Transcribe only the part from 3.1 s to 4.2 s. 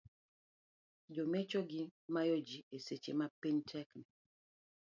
mapiny tek ni.